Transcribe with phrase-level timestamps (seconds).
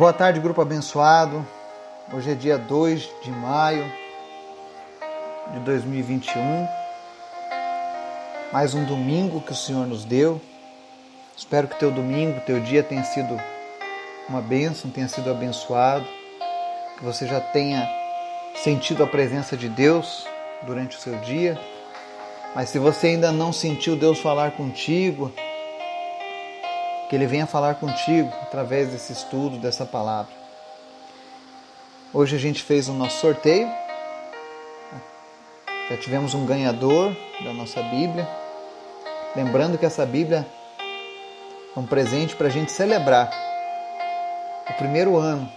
[0.00, 1.46] Boa tarde, grupo abençoado.
[2.10, 3.84] Hoje é dia 2 de maio
[5.52, 6.66] de 2021.
[8.50, 10.40] Mais um domingo que o Senhor nos deu.
[11.36, 13.38] Espero que teu domingo, teu dia tenha sido
[14.26, 16.06] uma bênção, tenha sido abençoado,
[16.96, 17.86] que você já tenha
[18.54, 20.26] sentido a presença de Deus
[20.62, 21.60] durante o seu dia.
[22.54, 25.30] Mas se você ainda não sentiu Deus falar contigo,
[27.10, 30.32] que Ele venha falar contigo através desse estudo, dessa palavra.
[32.14, 33.68] Hoje a gente fez o nosso sorteio.
[35.90, 38.28] Já tivemos um ganhador da nossa Bíblia.
[39.34, 40.46] Lembrando que essa Bíblia
[41.76, 43.28] é um presente para a gente celebrar
[44.68, 45.50] o primeiro ano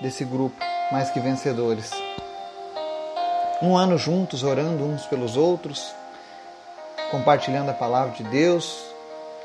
[0.00, 1.90] desse grupo Mais Que Vencedores.
[3.60, 5.92] Um ano juntos, orando uns pelos outros,
[7.10, 8.80] compartilhando a palavra de Deus,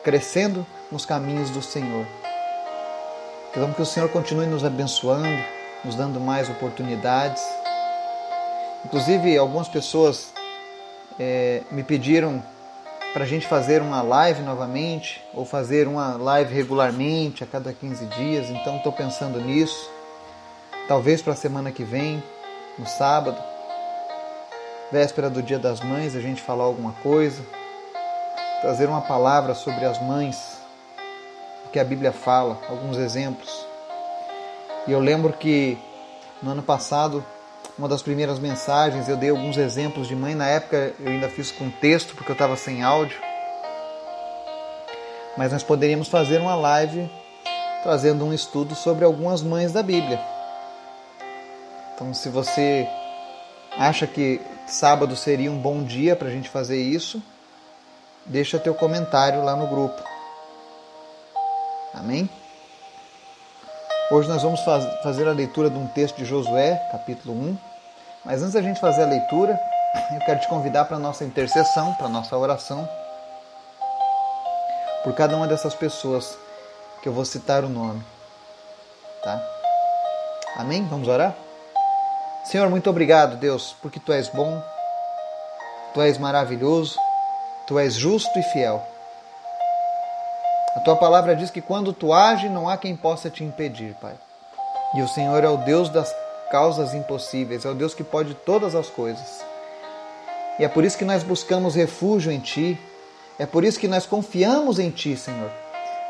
[0.03, 2.05] crescendo nos caminhos do Senhor.
[3.53, 5.43] Pedimos que o Senhor continue nos abençoando,
[5.83, 7.43] nos dando mais oportunidades.
[8.85, 10.33] Inclusive, algumas pessoas
[11.19, 12.43] é, me pediram
[13.13, 18.05] para a gente fazer uma live novamente, ou fazer uma live regularmente, a cada 15
[18.05, 18.49] dias.
[18.49, 19.89] Então, estou pensando nisso.
[20.87, 22.23] Talvez para a semana que vem,
[22.77, 23.37] no sábado,
[24.91, 27.41] véspera do Dia das Mães, a gente falar alguma coisa,
[28.61, 30.50] trazer uma palavra sobre as mães
[31.71, 33.65] que a Bíblia fala, alguns exemplos.
[34.87, 35.77] E eu lembro que
[36.41, 37.23] no ano passado,
[37.77, 40.35] uma das primeiras mensagens, eu dei alguns exemplos de mãe.
[40.35, 43.17] Na época eu ainda fiz com texto, porque eu estava sem áudio.
[45.37, 47.09] Mas nós poderíamos fazer uma live
[47.83, 50.19] trazendo um estudo sobre algumas mães da Bíblia.
[51.95, 52.87] Então, se você
[53.77, 57.21] acha que sábado seria um bom dia para a gente fazer isso,
[58.25, 60.10] deixa teu comentário lá no grupo.
[61.93, 62.29] Amém?
[64.09, 67.57] Hoje nós vamos faz, fazer a leitura de um texto de Josué, capítulo 1.
[68.23, 69.59] Mas antes da gente fazer a leitura,
[70.13, 72.87] eu quero te convidar para a nossa intercessão, para a nossa oração,
[75.03, 76.37] por cada uma dessas pessoas
[77.01, 78.03] que eu vou citar o nome.
[79.23, 79.41] Tá?
[80.57, 80.85] Amém?
[80.87, 81.35] Vamos orar?
[82.45, 84.61] Senhor, muito obrigado, Deus, porque tu és bom,
[85.93, 86.97] tu és maravilhoso,
[87.67, 88.90] tu és justo e fiel.
[90.75, 94.15] A tua palavra diz que quando tu age, não há quem possa te impedir, Pai.
[94.95, 96.13] E o Senhor é o Deus das
[96.49, 99.43] causas impossíveis, é o Deus que pode todas as coisas.
[100.57, 102.79] E é por isso que nós buscamos refúgio em Ti,
[103.37, 105.51] é por isso que nós confiamos em Ti, Senhor,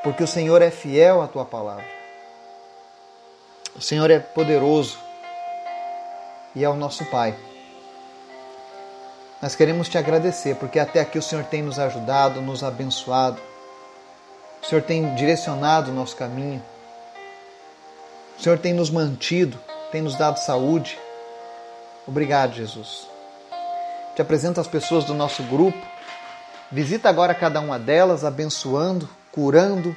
[0.03, 1.85] porque o Senhor é fiel à Tua palavra.
[3.75, 4.99] O Senhor é poderoso
[6.55, 7.35] e é o nosso Pai.
[9.41, 13.41] Nós queremos te agradecer, porque até aqui o Senhor tem nos ajudado, nos abençoado
[14.61, 16.63] o Senhor tem direcionado o nosso caminho.
[18.37, 19.59] O Senhor tem nos mantido,
[19.91, 20.99] tem nos dado saúde.
[22.07, 23.07] Obrigado, Jesus.
[24.15, 25.77] Te apresento as pessoas do nosso grupo.
[26.71, 29.95] Visita agora cada uma delas, abençoando, curando,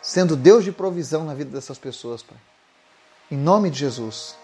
[0.00, 2.38] sendo Deus de provisão na vida dessas pessoas, Pai.
[3.30, 4.36] Em nome de Jesus.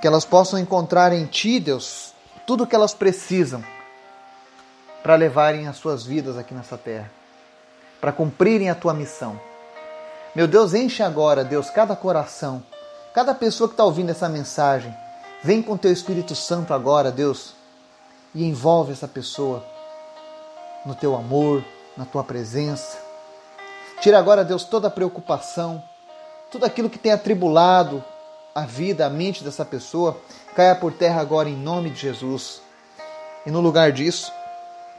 [0.00, 2.12] Que elas possam encontrar em Ti, Deus,
[2.46, 3.64] tudo o que elas precisam
[5.02, 7.15] para levarem as suas vidas aqui nessa terra
[8.00, 9.38] para cumprirem a tua missão.
[10.34, 12.62] Meu Deus, enche agora, Deus, cada coração,
[13.14, 14.94] cada pessoa que está ouvindo essa mensagem.
[15.42, 17.54] Vem com teu Espírito Santo agora, Deus,
[18.34, 19.64] e envolve essa pessoa
[20.84, 21.64] no teu amor,
[21.96, 22.98] na tua presença.
[24.00, 25.82] Tira agora, Deus, toda a preocupação,
[26.50, 28.04] tudo aquilo que tem atribulado
[28.54, 30.18] a vida, a mente dessa pessoa,
[30.54, 32.62] caia por terra agora em nome de Jesus.
[33.44, 34.32] E no lugar disso,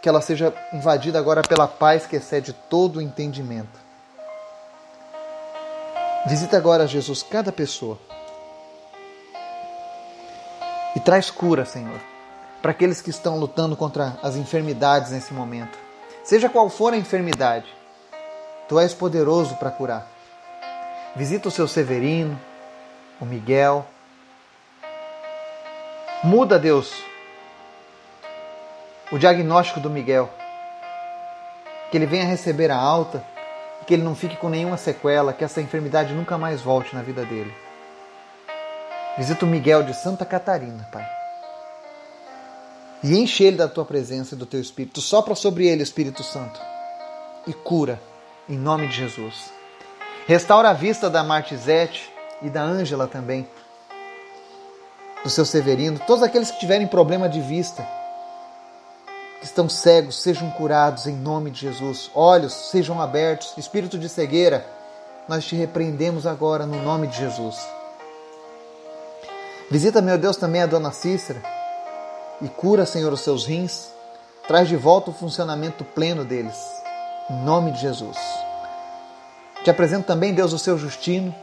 [0.01, 3.79] que ela seja invadida agora pela paz que excede todo o entendimento.
[6.25, 7.97] Visita agora, Jesus, cada pessoa.
[10.95, 11.99] E traz cura, Senhor,
[12.61, 15.77] para aqueles que estão lutando contra as enfermidades nesse momento.
[16.23, 17.77] Seja qual for a enfermidade,
[18.67, 20.05] Tu és poderoso para curar.
[21.15, 22.37] Visita o seu Severino,
[23.19, 23.85] o Miguel.
[26.21, 26.91] Muda, Deus,
[29.11, 30.29] o diagnóstico do Miguel.
[31.89, 33.23] Que ele venha receber a alta,
[33.85, 37.23] que ele não fique com nenhuma sequela, que essa enfermidade nunca mais volte na vida
[37.23, 37.53] dele.
[39.17, 41.07] Visita o Miguel de Santa Catarina, Pai.
[43.03, 45.01] E enche ele da tua presença e do teu Espírito.
[45.01, 46.59] Sopra sobre ele, Espírito Santo.
[47.45, 48.01] E cura,
[48.49, 49.51] em nome de Jesus.
[50.27, 52.11] Restaura a vista da Martizete
[52.41, 53.47] e da Ângela também.
[55.23, 55.99] Do seu Severino.
[56.05, 57.87] Todos aqueles que tiverem problema de vista
[59.39, 64.77] que estão cegos sejam curados em nome de Jesus, olhos sejam abertos, espírito de cegueira
[65.27, 67.57] nós te repreendemos agora no nome de Jesus.
[69.69, 71.41] Visita, meu Deus, também a dona Cícera
[72.41, 73.89] e cura, Senhor, os seus rins.
[74.47, 76.55] Traz de volta o funcionamento pleno deles,
[77.29, 78.17] em nome de Jesus.
[79.61, 81.35] Te apresento também, Deus, o seu Justino.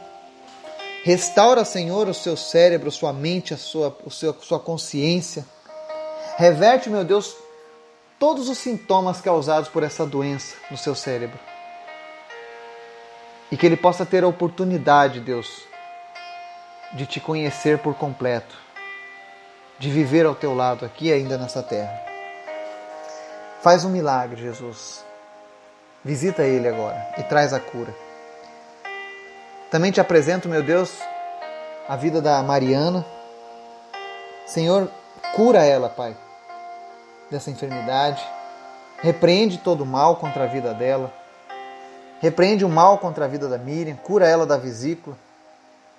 [1.03, 5.45] Restaura, Senhor, o seu cérebro, sua mente, a sua, seu, sua consciência.
[6.35, 7.35] Reverte, meu Deus,
[8.25, 11.37] todos os sintomas causados por essa doença no seu cérebro.
[13.51, 15.67] E que ele possa ter a oportunidade, Deus,
[16.93, 18.57] de te conhecer por completo,
[19.77, 22.01] de viver ao teu lado aqui ainda nessa terra.
[23.61, 25.05] Faz um milagre, Jesus.
[26.03, 27.95] Visita ele agora e traz a cura.
[29.69, 30.97] Também te apresento, meu Deus,
[31.87, 33.05] a vida da Mariana.
[34.47, 34.89] Senhor,
[35.35, 36.17] cura ela, Pai,
[37.29, 38.23] dessa enfermidade.
[39.01, 41.13] Repreende todo o mal contra a vida dela.
[42.21, 43.95] Repreende o mal contra a vida da Miriam.
[43.95, 45.17] Cura ela da vesícula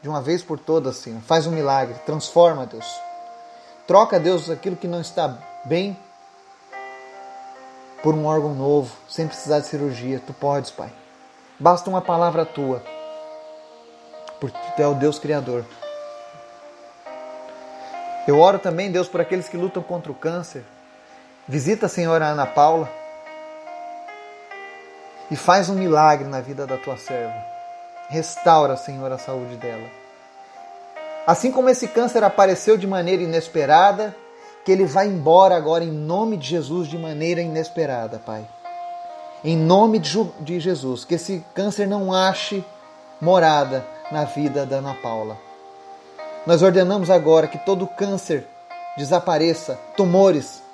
[0.02, 1.20] de uma vez por todas, Senhor.
[1.22, 2.86] Faz um milagre, transforma, Deus.
[3.86, 5.96] Troca, Deus, aquilo que não está bem
[8.02, 10.20] por um órgão novo, sem precisar de cirurgia.
[10.24, 10.92] Tu podes, Pai.
[11.58, 12.82] Basta uma palavra tua,
[14.40, 15.64] porque tu é o Deus Criador.
[18.28, 20.64] Eu oro também, Deus, por aqueles que lutam contra o câncer.
[21.48, 22.90] Visita a Senhora Ana Paula
[25.30, 27.36] e faz um milagre na vida da tua serva.
[28.08, 29.86] Restaura, Senhor, a saúde dela.
[31.24, 34.14] Assim como esse câncer apareceu de maneira inesperada,
[34.64, 38.44] que ele vá embora agora em nome de Jesus de maneira inesperada, Pai.
[39.44, 42.64] Em nome de Jesus, que esse câncer não ache
[43.20, 45.38] morada na vida da Ana Paula.
[46.44, 48.44] Nós ordenamos agora que todo câncer
[48.96, 50.65] desapareça, tumores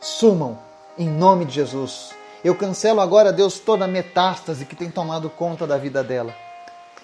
[0.00, 0.58] sumam
[0.98, 2.10] em nome de Jesus.
[2.44, 6.34] Eu cancelo agora, Deus, toda metástase que tem tomado conta da vida dela.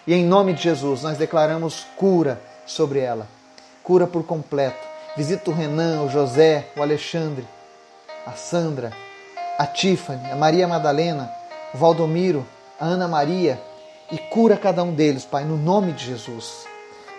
[0.06, 3.27] E em nome de Jesus, nós declaramos cura sobre ela.
[3.83, 4.87] Cura por completo.
[5.17, 7.47] Visita o Renan, o José, o Alexandre,
[8.27, 8.93] a Sandra,
[9.59, 11.31] a Tiffany, a Maria Madalena,
[11.75, 12.47] o Valdomiro,
[12.81, 13.61] a Ana Maria
[14.11, 16.67] e cura cada um deles, Pai, no nome de Jesus.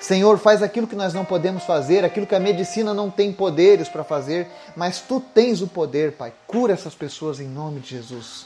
[0.04, 3.88] Senhor, faz aquilo que nós não podemos fazer, aquilo que a medicina não tem poderes
[3.88, 6.34] para fazer, mas tu tens o poder, Pai.
[6.46, 8.46] Cura essas pessoas em nome de Jesus.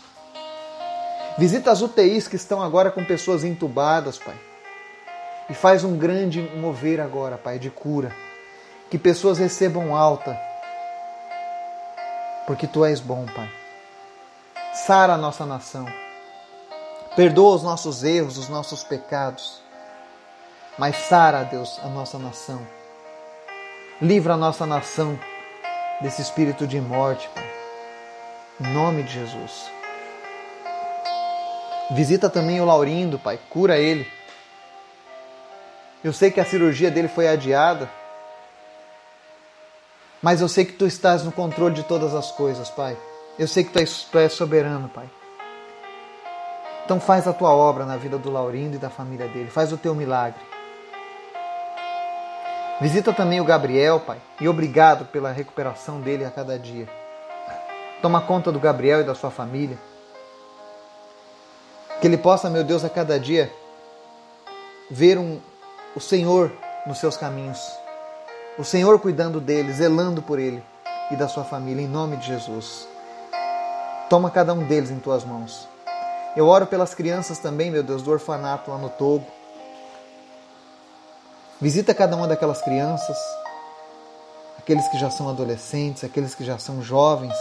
[1.35, 4.35] Visita as UTIs que estão agora com pessoas entubadas, Pai.
[5.49, 8.15] E faz um grande mover agora, Pai, de cura.
[8.91, 10.39] Que pessoas recebam alta.
[12.45, 13.49] Porque Tu és bom, Pai.
[14.85, 15.87] Sara a nossa nação.
[17.15, 19.65] Perdoa os nossos erros, os nossos pecados.
[20.77, 22.61] Mas sara, Deus, a nossa nação.
[23.99, 25.19] Livra a nossa nação
[26.01, 27.49] desse espírito de morte, Pai.
[28.61, 29.71] Em nome de Jesus.
[31.91, 34.07] Visita também o Laurindo, Pai, cura ele.
[36.03, 37.89] Eu sei que a cirurgia dele foi adiada,
[40.21, 42.95] mas eu sei que tu estás no controle de todas as coisas, Pai.
[43.39, 45.09] Eu sei que tu és, tu és soberano, Pai.
[46.85, 49.49] Então faz a tua obra na vida do Laurindo e da família dele.
[49.49, 50.56] Faz o teu milagre.
[52.79, 56.87] Visita também o Gabriel, Pai, e obrigado pela recuperação dele a cada dia.
[58.03, 59.77] Toma conta do Gabriel e da sua família.
[61.99, 63.51] Que ele possa, meu Deus, a cada dia
[64.91, 65.39] ver um,
[65.95, 66.51] o Senhor
[66.85, 67.59] nos seus caminhos.
[68.59, 70.63] O Senhor cuidando dele, zelando por ele
[71.09, 72.87] e da sua família, em nome de Jesus.
[74.07, 75.67] Toma cada um deles em tuas mãos.
[76.35, 79.25] Eu oro pelas crianças também, meu Deus, do orfanato lá no Togo.
[81.59, 83.17] Visita cada uma daquelas crianças,
[84.59, 87.35] aqueles que já são adolescentes, aqueles que já são jovens,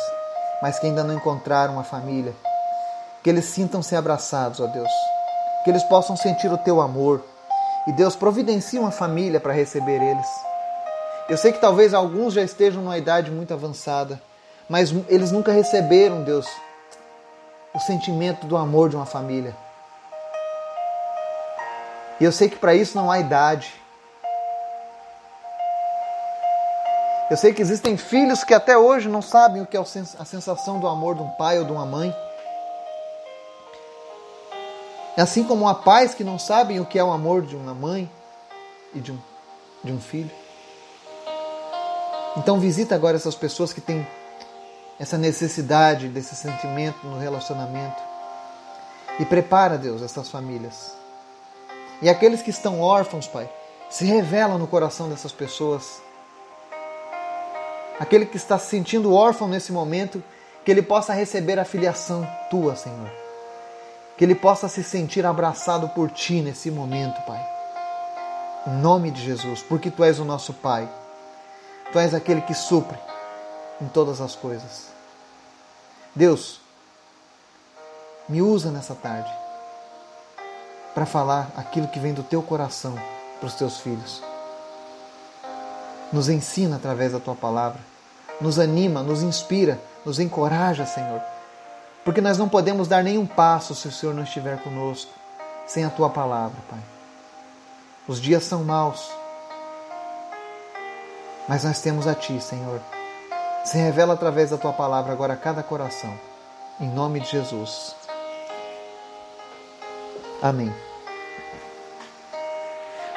[0.62, 2.34] mas que ainda não encontraram uma família
[3.26, 4.88] que eles sintam-se abraçados, ó Deus.
[5.64, 7.24] Que eles possam sentir o teu amor.
[7.84, 10.28] E Deus providencie uma família para receber eles.
[11.28, 14.22] Eu sei que talvez alguns já estejam numa idade muito avançada,
[14.68, 16.46] mas eles nunca receberam, Deus,
[17.74, 19.56] o sentimento do amor de uma família.
[22.20, 23.74] E eu sei que para isso não há idade.
[27.28, 30.78] Eu sei que existem filhos que até hoje não sabem o que é a sensação
[30.78, 32.14] do amor de um pai ou de uma mãe.
[35.16, 37.74] É assim como há pais que não sabem o que é o amor de uma
[37.74, 38.08] mãe
[38.94, 39.18] e de um,
[39.82, 40.30] de um filho.
[42.36, 44.06] Então visita agora essas pessoas que têm
[45.00, 48.00] essa necessidade desse sentimento no relacionamento.
[49.18, 50.92] E prepara, Deus, essas famílias.
[52.00, 53.50] E aqueles que estão órfãos, Pai,
[53.90, 56.05] se revela no coração dessas pessoas.
[57.98, 60.22] Aquele que está se sentindo órfão nesse momento,
[60.64, 63.10] que ele possa receber a filiação tua, Senhor
[64.16, 67.44] Que ele possa se sentir abraçado por ti nesse momento, Pai.
[68.66, 70.88] Em nome de Jesus, porque tu és o nosso Pai.
[71.92, 72.98] Tu és aquele que supre
[73.80, 74.88] em todas as coisas.
[76.14, 76.60] Deus,
[78.28, 79.30] me usa nessa tarde
[80.94, 82.98] para falar aquilo que vem do teu coração
[83.38, 84.22] para os teus filhos.
[86.12, 87.80] Nos ensina através da tua palavra,
[88.40, 91.20] nos anima, nos inspira, nos encoraja, Senhor.
[92.04, 95.10] Porque nós não podemos dar nenhum passo se o Senhor não estiver conosco,
[95.66, 96.78] sem a tua palavra, Pai.
[98.06, 99.10] Os dias são maus,
[101.48, 102.80] mas nós temos a Ti, Senhor.
[103.64, 106.16] Se revela através da Tua palavra agora a cada coração.
[106.80, 107.96] Em nome de Jesus.
[110.40, 110.72] Amém.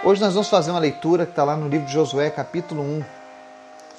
[0.02, 3.04] Hoje nós vamos fazer uma leitura que está lá no livro de Josué, capítulo 1.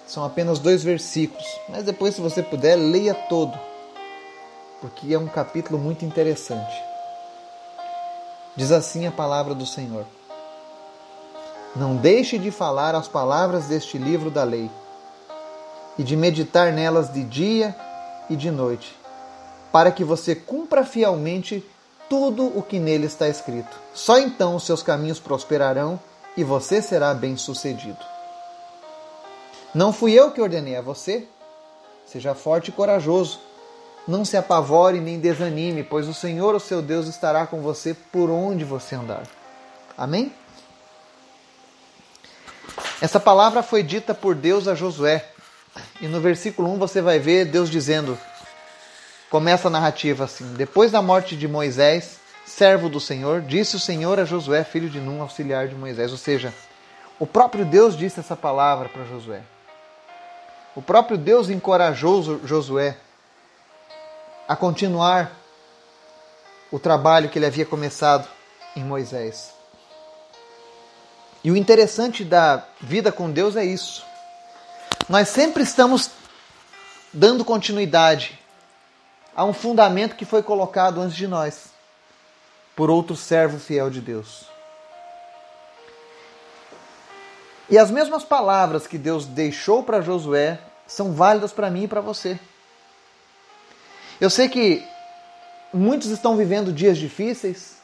[0.07, 3.57] São apenas dois versículos, mas depois, se você puder, leia todo,
[4.81, 6.75] porque é um capítulo muito interessante.
[8.57, 10.07] Diz assim a palavra do Senhor.
[11.77, 14.71] Não deixe de falar as palavras deste livro da lei
[15.99, 17.77] e de meditar nelas de dia
[18.31, 18.99] e de noite,
[19.71, 21.63] para que você cumpra fielmente
[22.11, 23.79] tudo o que nele está escrito.
[23.95, 25.99] Só então os seus caminhos prosperarão
[26.37, 28.05] e você será bem-sucedido.
[29.73, 31.29] Não fui eu que ordenei a você?
[32.05, 33.39] Seja forte e corajoso.
[34.09, 38.29] Não se apavore nem desanime, pois o Senhor, o seu Deus, estará com você por
[38.29, 39.23] onde você andar.
[39.97, 40.33] Amém?
[43.01, 45.25] Essa palavra foi dita por Deus a Josué.
[46.01, 48.19] E no versículo 1 você vai ver Deus dizendo:
[49.31, 54.19] começa a narrativa assim: Depois da morte de Moisés, servo do Senhor, disse o Senhor
[54.19, 56.11] a Josué, filho de Num, auxiliar de Moisés.
[56.11, 56.53] Ou seja,
[57.19, 59.41] o próprio Deus disse essa palavra para Josué.
[60.75, 62.97] O próprio Deus encorajou Josué
[64.49, 65.33] a continuar
[66.71, 68.29] o trabalho que ele havia começado
[68.77, 69.53] em Moisés.
[71.43, 74.05] E o interessante da vida com Deus é isso.
[75.09, 76.11] Nós sempre estamos
[77.13, 78.40] dando continuidade
[79.35, 81.71] a um fundamento que foi colocado antes de nós
[82.75, 84.47] por outro servo fiel de Deus.
[87.69, 92.01] E as mesmas palavras que Deus deixou para Josué são válidas para mim e para
[92.01, 92.39] você.
[94.21, 94.85] Eu sei que
[95.73, 97.79] muitos estão vivendo dias difíceis,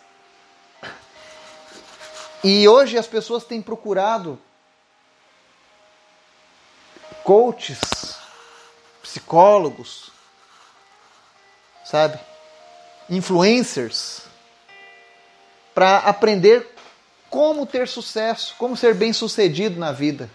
[2.43, 4.39] e hoje as pessoas têm procurado
[7.25, 7.81] coaches,
[9.03, 10.13] psicólogos,
[11.91, 12.19] sabe?
[13.09, 14.23] Influencers
[15.75, 16.67] para aprender
[17.31, 20.31] como ter sucesso, como ser bem-sucedido na vida.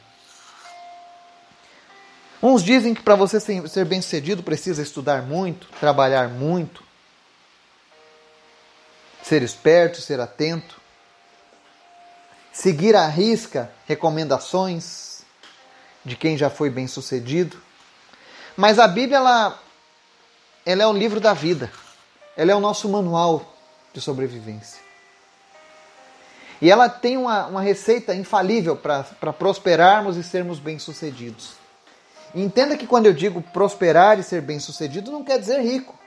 [2.41, 6.84] Uns dizem que para você ser bem-sucedido precisa estudar muito, trabalhar muito,
[9.24, 10.81] ser esperto, ser atento
[12.51, 15.24] seguir à risca recomendações
[16.03, 17.62] de quem já foi bem sucedido.
[18.58, 19.60] Mas a Bíblia ela,
[20.65, 21.72] ela é um livro da vida,
[22.36, 23.53] ela é o nosso manual
[23.94, 24.82] de sobrevivência.
[26.62, 31.53] E ela tem uma, uma receita infalível para prosperarmos e sermos bem-sucedidos.
[32.36, 35.98] Entenda que quando eu digo prosperar e ser bem-sucedido, não quer dizer rico.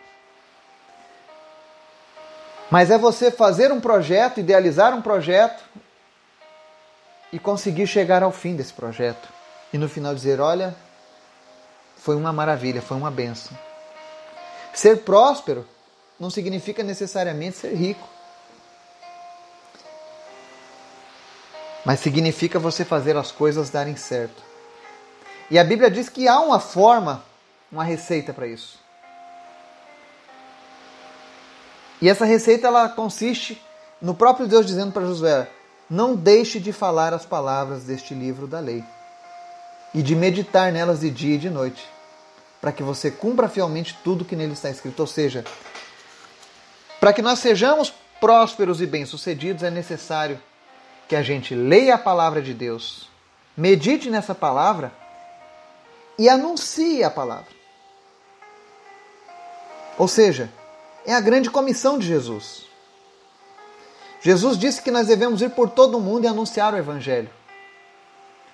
[2.70, 5.62] Mas é você fazer um projeto, idealizar um projeto
[7.32, 9.28] e conseguir chegar ao fim desse projeto.
[9.72, 10.74] E no final dizer: olha,
[11.96, 13.56] foi uma maravilha, foi uma benção.
[14.74, 15.66] Ser próspero
[16.18, 18.08] não significa necessariamente ser rico.
[21.84, 24.42] Mas significa você fazer as coisas darem certo.
[25.50, 27.22] E a Bíblia diz que há uma forma,
[27.70, 28.78] uma receita para isso.
[32.00, 33.62] E essa receita ela consiste
[34.00, 35.48] no próprio Deus dizendo para Josué:
[35.88, 38.82] não deixe de falar as palavras deste livro da lei
[39.94, 41.86] e de meditar nelas de dia e de noite,
[42.64, 44.98] para que você cumpra fielmente tudo que nele está escrito.
[45.00, 45.44] Ou seja,
[46.98, 50.40] para que nós sejamos prósperos e bem-sucedidos, é necessário
[51.06, 53.06] que a gente leia a palavra de Deus,
[53.54, 54.90] medite nessa palavra
[56.18, 57.52] e anuncie a palavra.
[59.98, 60.48] Ou seja,
[61.04, 62.64] é a grande comissão de Jesus.
[64.22, 67.28] Jesus disse que nós devemos ir por todo o mundo e anunciar o Evangelho.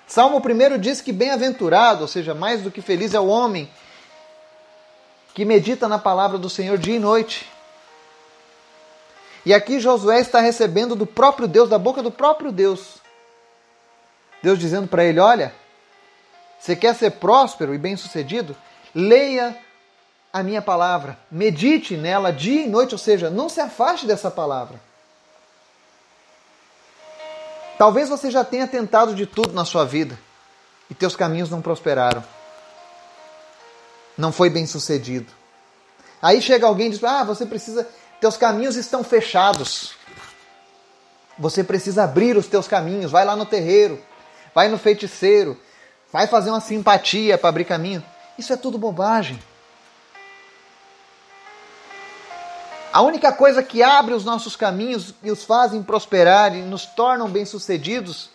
[0.05, 3.69] Salmo 1 diz que bem-aventurado, ou seja, mais do que feliz é o homem
[5.33, 7.49] que medita na palavra do Senhor dia e noite.
[9.45, 12.97] E aqui Josué está recebendo do próprio Deus, da boca do próprio Deus.
[14.43, 15.53] Deus dizendo para ele: Olha,
[16.59, 18.55] você quer ser próspero e bem-sucedido?
[18.93, 19.57] Leia
[20.31, 24.79] a minha palavra, medite nela dia e noite, ou seja, não se afaste dessa palavra.
[27.77, 30.17] Talvez você já tenha tentado de tudo na sua vida
[30.89, 32.23] e teus caminhos não prosperaram.
[34.17, 35.31] Não foi bem sucedido.
[36.21, 37.87] Aí chega alguém e diz: Ah, você precisa.
[38.19, 39.93] Teus caminhos estão fechados.
[41.39, 43.11] Você precisa abrir os teus caminhos.
[43.11, 43.99] Vai lá no terreiro,
[44.53, 45.57] vai no feiticeiro,
[46.11, 48.03] vai fazer uma simpatia para abrir caminho.
[48.37, 49.41] Isso é tudo bobagem.
[52.93, 57.29] A única coisa que abre os nossos caminhos e os fazem prosperar e nos tornam
[57.29, 58.29] bem-sucedidos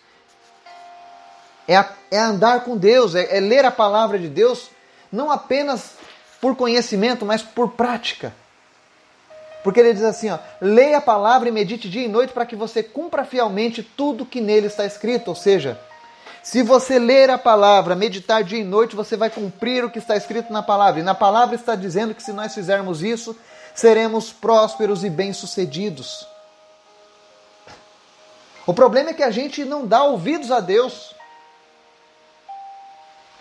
[1.69, 4.71] é, é, andar com Deus, é, é ler a palavra de Deus,
[5.13, 5.93] não apenas
[6.41, 8.35] por conhecimento, mas por prática.
[9.63, 12.55] Porque ele diz assim: ó, leia a palavra e medite dia e noite para que
[12.55, 15.29] você cumpra fielmente tudo que nele está escrito.
[15.29, 15.77] Ou seja,
[16.43, 20.17] se você ler a palavra, meditar dia e noite, você vai cumprir o que está
[20.17, 21.01] escrito na palavra.
[21.01, 23.37] E na palavra está dizendo que se nós fizermos isso,
[23.75, 26.25] seremos prósperos e bem-sucedidos.
[28.65, 31.13] O problema é que a gente não dá ouvidos a Deus.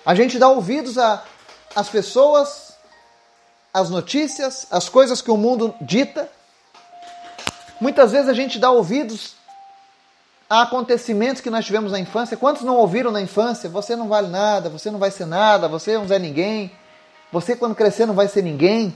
[0.04, 0.98] A gente dá ouvidos
[1.76, 2.74] às pessoas,
[3.74, 6.30] às notícias, às coisas que o mundo dita.
[7.80, 9.36] Muitas vezes a gente dá ouvidos
[10.50, 12.38] a acontecimentos que nós tivemos na infância.
[12.38, 13.70] Quantos não ouviram na infância?
[13.70, 16.72] Você não vale nada, você não vai ser nada, você não é ninguém.
[17.32, 18.96] Você, quando crescer, não vai ser ninguém.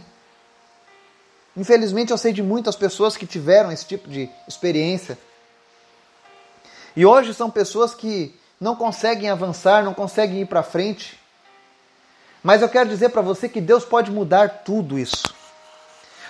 [1.58, 5.18] Infelizmente, eu sei de muitas pessoas que tiveram esse tipo de experiência.
[6.96, 11.20] E hoje são pessoas que não conseguem avançar, não conseguem ir para frente.
[12.44, 15.24] Mas eu quero dizer para você que Deus pode mudar tudo isso.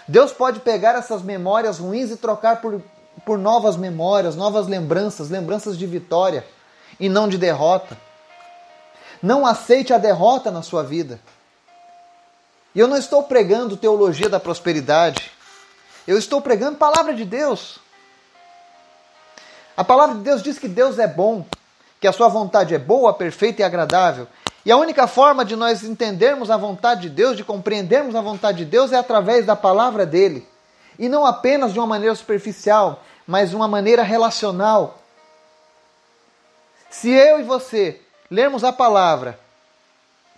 [0.08, 2.82] Deus pode pegar essas memórias ruins e trocar por,
[3.24, 6.46] por novas memórias, novas lembranças, lembranças de vitória
[7.00, 7.96] e não de derrota.
[9.22, 11.20] Não aceite a derrota na sua vida.
[12.74, 15.32] E eu não estou pregando teologia da prosperidade.
[16.08, 17.80] Eu estou pregando palavra de Deus.
[19.78, 21.46] A palavra de Deus diz que Deus é bom,
[22.02, 24.28] que a sua vontade é boa, perfeita e agradável.
[24.70, 28.60] E a única forma de nós entendermos a vontade de Deus, de compreendermos a vontade
[28.60, 30.48] de Deus, é através da palavra dele.
[31.00, 35.00] E não apenas de uma maneira superficial, mas de uma maneira relacional.
[36.88, 39.40] Se eu e você lermos a palavra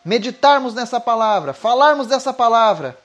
[0.05, 2.97] meditarmos nessa palavra, falarmos dessa palavra,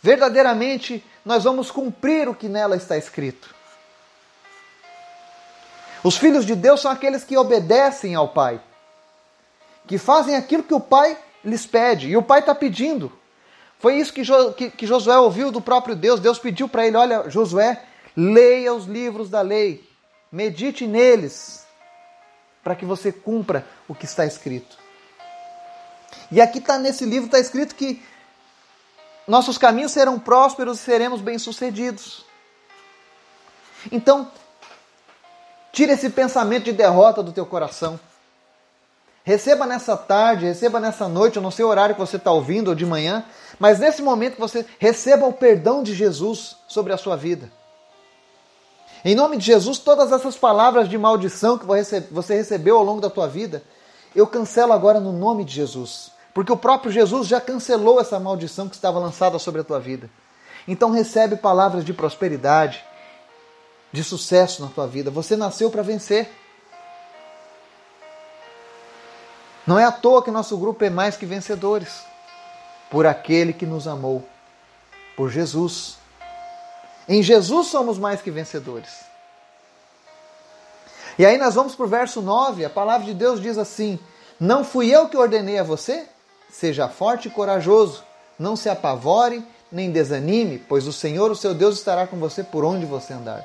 [0.00, 3.52] verdadeiramente nós vamos cumprir o que nela está escrito.
[6.04, 8.60] Os filhos de Deus são aqueles que obedecem ao Pai,
[9.86, 13.12] que fazem aquilo que o Pai lhes pede, e o Pai está pedindo.
[13.78, 16.20] Foi isso que, jo, que, que Josué ouviu do próprio Deus.
[16.20, 17.82] Deus pediu para ele: Olha, Josué,
[18.16, 19.86] leia os livros da lei,
[20.32, 21.66] medite neles,
[22.62, 24.78] para que você cumpra o que está escrito.
[26.30, 28.02] E aqui está nesse livro está escrito que
[29.26, 32.24] nossos caminhos serão prósperos e seremos bem-sucedidos.
[33.92, 34.30] Então,
[35.72, 37.98] tira esse pensamento de derrota do teu coração.
[39.24, 42.68] Receba nessa tarde, receba nessa noite, eu não sei o horário que você está ouvindo
[42.68, 43.24] ou de manhã,
[43.58, 47.50] mas nesse momento você receba o perdão de Jesus sobre a sua vida.
[49.02, 53.08] Em nome de Jesus, todas essas palavras de maldição que você recebeu ao longo da
[53.08, 53.62] tua vida,
[54.14, 56.12] eu cancelo agora no nome de Jesus.
[56.34, 60.10] Porque o próprio Jesus já cancelou essa maldição que estava lançada sobre a tua vida.
[60.66, 62.84] Então recebe palavras de prosperidade,
[63.92, 65.10] de sucesso na tua vida.
[65.10, 66.30] Você nasceu para vencer.
[69.66, 72.04] Não é à toa que nosso grupo é mais que vencedores.
[72.90, 74.26] Por aquele que nos amou.
[75.16, 75.96] Por Jesus.
[77.08, 79.04] Em Jesus somos mais que vencedores.
[81.18, 83.98] E aí nós vamos para o verso 9, a palavra de Deus diz assim:
[84.40, 86.08] Não fui eu que ordenei a você?
[86.50, 88.02] Seja forte e corajoso,
[88.38, 92.64] não se apavore nem desanime, pois o Senhor, o seu Deus, estará com você por
[92.64, 93.44] onde você andar.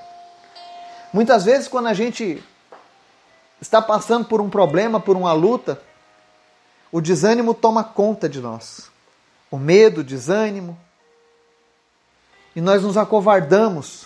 [1.12, 2.44] Muitas vezes, quando a gente
[3.60, 5.82] está passando por um problema, por uma luta,
[6.92, 8.90] o desânimo toma conta de nós.
[9.52, 10.78] O medo, o desânimo.
[12.56, 14.06] E nós nos acovardamos.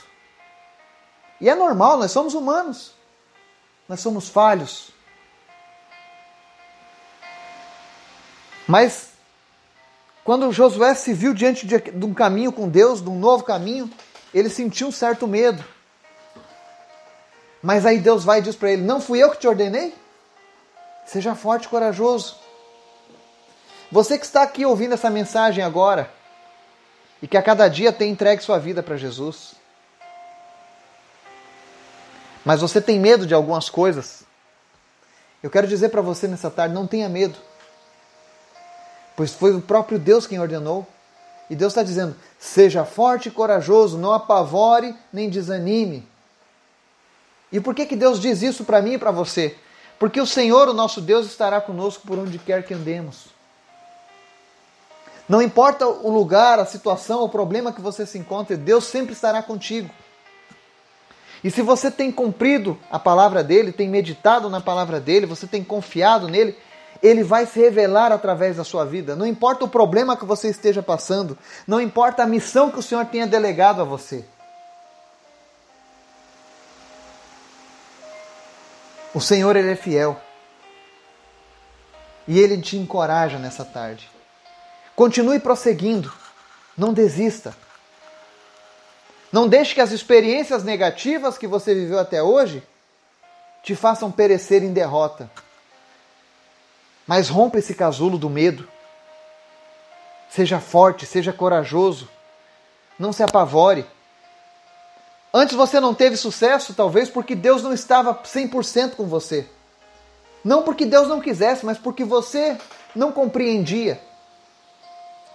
[1.40, 2.94] E é normal, nós somos humanos.
[3.88, 4.92] Nós somos falhos.
[8.68, 9.10] Mas
[10.24, 13.90] quando Josué se viu diante de, de um caminho com Deus, de um novo caminho,
[14.34, 15.64] ele sentiu um certo medo.
[17.62, 19.94] Mas aí Deus vai e diz para ele: Não fui eu que te ordenei?
[21.06, 22.43] Seja forte e corajoso.
[23.94, 26.12] Você que está aqui ouvindo essa mensagem agora
[27.22, 29.54] e que a cada dia tem entregue sua vida para Jesus,
[32.44, 34.24] mas você tem medo de algumas coisas,
[35.44, 37.38] eu quero dizer para você nessa tarde: não tenha medo,
[39.16, 40.88] pois foi o próprio Deus quem ordenou.
[41.48, 46.04] E Deus está dizendo: seja forte e corajoso, não apavore nem desanime.
[47.52, 49.56] E por que, que Deus diz isso para mim e para você?
[50.00, 53.33] Porque o Senhor, o nosso Deus, estará conosco por onde quer que andemos.
[55.28, 59.42] Não importa o lugar, a situação, o problema que você se encontre, Deus sempre estará
[59.42, 59.90] contigo.
[61.44, 65.64] E se você tem cumprido a palavra dele, tem meditado na palavra dele, você tem
[65.64, 66.58] confiado nele,
[67.02, 69.16] ele vai se revelar através da sua vida.
[69.16, 73.06] Não importa o problema que você esteja passando, não importa a missão que o Senhor
[73.06, 74.24] tenha delegado a você.
[79.14, 80.20] O Senhor ele é fiel.
[82.26, 84.13] E ele te encoraja nessa tarde.
[84.96, 86.12] Continue prosseguindo.
[86.78, 87.56] Não desista.
[89.32, 92.62] Não deixe que as experiências negativas que você viveu até hoje
[93.64, 95.30] te façam perecer em derrota.
[97.08, 98.68] Mas rompa esse casulo do medo.
[100.30, 102.10] Seja forte, seja corajoso.
[103.00, 103.86] Não se apavore.
[105.34, 109.48] Antes você não teve sucesso, talvez porque Deus não estava 100% com você.
[110.44, 112.58] Não porque Deus não quisesse, mas porque você
[112.96, 114.00] não compreendia.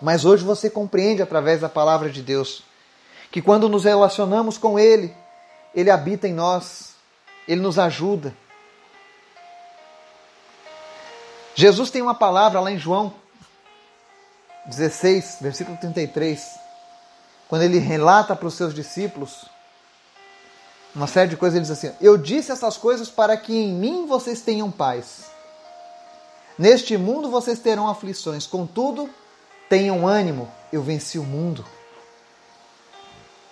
[0.01, 2.63] Mas hoje você compreende através da palavra de Deus
[3.31, 5.15] que quando nos relacionamos com Ele,
[5.75, 6.95] Ele habita em nós,
[7.47, 8.35] Ele nos ajuda.
[11.55, 13.13] Jesus tem uma palavra lá em João
[14.69, 16.47] 16, versículo 33,
[17.49, 19.47] quando ele relata para os seus discípulos
[20.95, 24.07] uma série de coisas, ele diz assim: Eu disse essas coisas para que em mim
[24.07, 25.31] vocês tenham paz.
[26.59, 29.09] Neste mundo vocês terão aflições, contudo,
[29.69, 31.65] tenham ânimo, eu venci o mundo.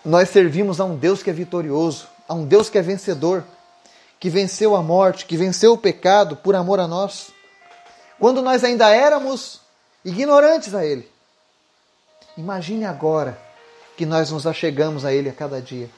[0.05, 3.44] Nós servimos a um Deus que é vitorioso, a um Deus que é vencedor,
[4.18, 7.31] que venceu a morte, que venceu o pecado por amor a nós.
[8.18, 9.61] Quando nós ainda éramos
[10.05, 11.11] ignorantes a Ele.
[12.37, 13.38] Imagine agora
[13.96, 15.90] que nós nos achegamos a Ele a cada dia.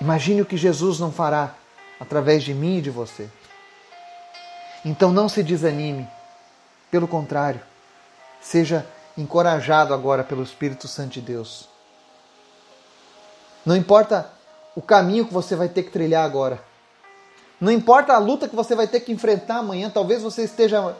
[0.00, 1.54] Imagine o que Jesus não fará
[1.98, 3.28] através de mim e de você.
[4.84, 6.06] Então não se desanime.
[6.90, 7.60] Pelo contrário,
[8.46, 8.86] seja
[9.18, 11.68] encorajado agora pelo Espírito Santo de Deus.
[13.64, 14.30] Não importa
[14.76, 16.62] o caminho que você vai ter que trilhar agora.
[17.60, 20.96] Não importa a luta que você vai ter que enfrentar amanhã, talvez você esteja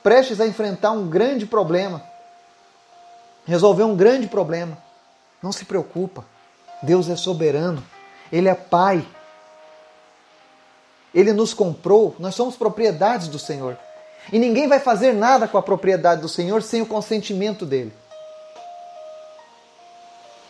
[0.00, 2.04] prestes a enfrentar um grande problema,
[3.44, 4.78] resolver um grande problema.
[5.42, 6.24] Não se preocupa.
[6.82, 7.82] Deus é soberano.
[8.30, 9.04] Ele é Pai.
[11.12, 13.76] Ele nos comprou, nós somos propriedades do Senhor.
[14.32, 17.92] E ninguém vai fazer nada com a propriedade do Senhor sem o consentimento dele.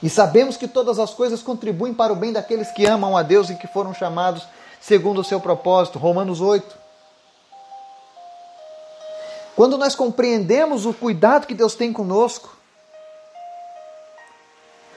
[0.03, 3.51] E sabemos que todas as coisas contribuem para o bem daqueles que amam a Deus
[3.51, 4.47] e que foram chamados
[4.81, 5.99] segundo o seu propósito.
[5.99, 6.79] Romanos 8.
[9.55, 12.57] Quando nós compreendemos o cuidado que Deus tem conosco,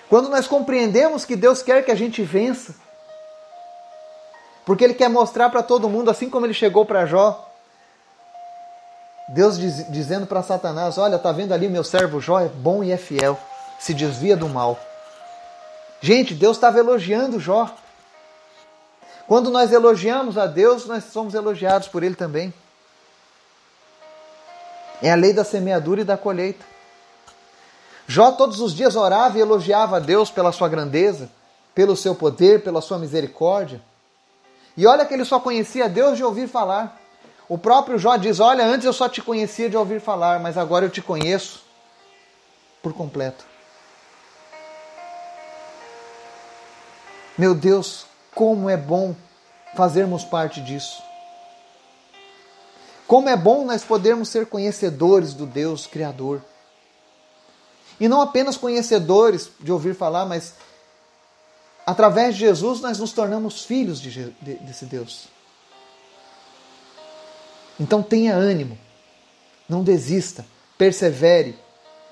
[0.09, 2.75] quando nós compreendemos que Deus quer que a gente vença,
[4.65, 7.52] porque Ele quer mostrar para todo mundo, assim como Ele chegou para Jó,
[9.27, 12.91] Deus diz, dizendo para Satanás: Olha, tá vendo ali meu servo Jó é bom e
[12.91, 13.39] é fiel,
[13.79, 14.79] se desvia do mal.
[16.01, 17.73] Gente, Deus estava elogiando Jó.
[19.27, 22.53] Quando nós elogiamos a Deus, nós somos elogiados por Ele também.
[25.01, 26.65] É a lei da semeadura e da colheita.
[28.05, 31.29] Jó todos os dias orava e elogiava a Deus pela sua grandeza,
[31.73, 33.81] pelo seu poder, pela sua misericórdia.
[34.75, 36.99] E olha que ele só conhecia Deus de ouvir falar.
[37.47, 40.85] O próprio Jó diz: Olha, antes eu só te conhecia de ouvir falar, mas agora
[40.85, 41.63] eu te conheço
[42.81, 43.45] por completo.
[47.37, 49.15] Meu Deus, como é bom
[49.75, 51.01] fazermos parte disso.
[53.07, 56.41] Como é bom nós podermos ser conhecedores do Deus Criador.
[57.99, 60.55] E não apenas conhecedores de ouvir falar, mas
[61.85, 65.32] através de Jesus nós nos tornamos filhos de, de, desse Deus.
[67.79, 68.77] Então tenha ânimo,
[69.67, 70.45] não desista,
[70.77, 71.57] persevere,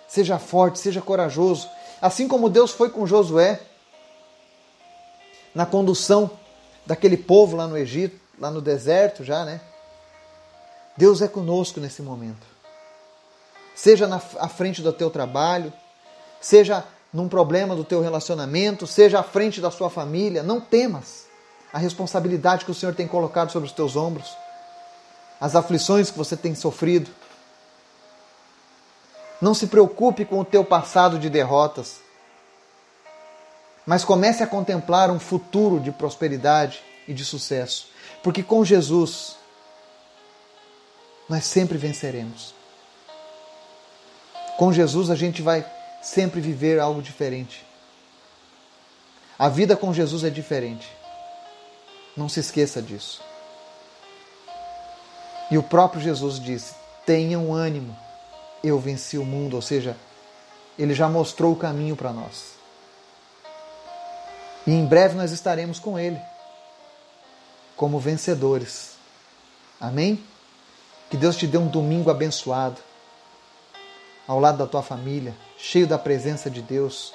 [0.07, 1.69] seja forte, seja corajoso.
[2.01, 3.59] Assim como Deus foi com Josué
[5.53, 6.31] na condução
[6.85, 9.61] daquele povo lá no Egito, lá no deserto já, né?
[10.97, 12.45] Deus é conosco nesse momento.
[13.75, 15.71] Seja na, à frente do teu trabalho,
[16.39, 21.25] seja num problema do teu relacionamento, seja à frente da sua família, não temas
[21.71, 24.35] a responsabilidade que o Senhor tem colocado sobre os teus ombros,
[25.41, 27.09] as aflições que você tem sofrido.
[29.41, 31.99] Não se preocupe com o teu passado de derrotas,
[33.83, 37.87] mas comece a contemplar um futuro de prosperidade e de sucesso,
[38.21, 39.35] porque com Jesus
[41.27, 42.53] nós sempre venceremos.
[44.59, 45.65] Com Jesus a gente vai
[46.03, 47.65] sempre viver algo diferente.
[49.39, 50.87] A vida com Jesus é diferente.
[52.15, 53.30] Não se esqueça disso.
[55.51, 56.73] E o próprio Jesus disse:
[57.05, 57.95] tenham ânimo,
[58.63, 59.97] eu venci o mundo, ou seja,
[60.79, 62.53] ele já mostrou o caminho para nós.
[64.65, 66.19] E em breve nós estaremos com ele,
[67.75, 68.91] como vencedores.
[69.79, 70.23] Amém?
[71.09, 72.79] Que Deus te dê um domingo abençoado,
[74.27, 77.13] ao lado da tua família, cheio da presença de Deus.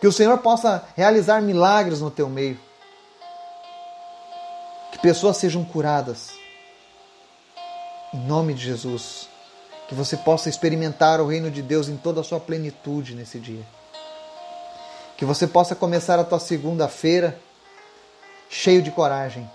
[0.00, 2.58] Que o Senhor possa realizar milagres no teu meio.
[4.92, 6.30] Que pessoas sejam curadas.
[8.16, 9.28] Em nome de Jesus.
[9.88, 13.62] Que você possa experimentar o reino de Deus em toda a sua plenitude nesse dia.
[15.18, 17.38] Que você possa começar a tua segunda-feira
[18.48, 19.48] cheio de coragem,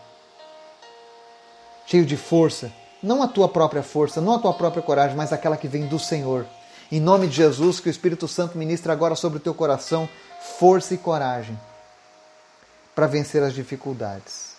[1.88, 2.72] cheio de força.
[3.02, 5.98] Não a tua própria força, não a tua própria coragem, mas aquela que vem do
[5.98, 6.46] Senhor.
[6.92, 10.08] Em nome de Jesus, que o Espírito Santo ministre agora sobre o teu coração
[10.60, 11.60] força e coragem
[12.94, 14.52] para vencer as dificuldades.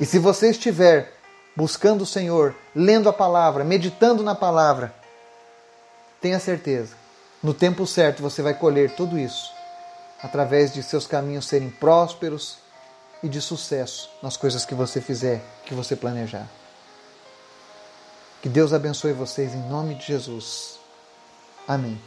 [0.00, 1.15] E se você estiver
[1.56, 4.94] buscando o Senhor, lendo a palavra, meditando na palavra,
[6.20, 6.94] tenha certeza,
[7.42, 9.50] no tempo certo você vai colher tudo isso,
[10.22, 12.58] através de seus caminhos serem prósperos
[13.22, 16.46] e de sucesso nas coisas que você fizer, que você planejar.
[18.42, 20.78] Que Deus abençoe vocês em nome de Jesus.
[21.66, 22.00] Amém.